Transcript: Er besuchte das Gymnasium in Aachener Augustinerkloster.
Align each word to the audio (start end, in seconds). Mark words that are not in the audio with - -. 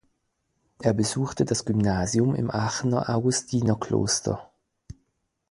Er 0.81 0.93
besuchte 0.93 1.45
das 1.45 1.63
Gymnasium 1.63 2.33
in 2.33 2.49
Aachener 2.49 3.07
Augustinerkloster. 3.07 4.51